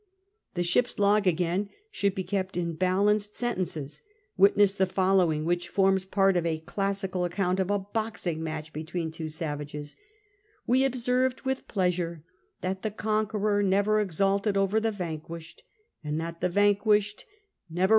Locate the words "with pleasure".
11.41-12.23